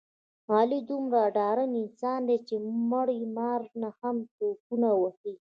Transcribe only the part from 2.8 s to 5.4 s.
مړه مار نه هم ټوپونه وهي.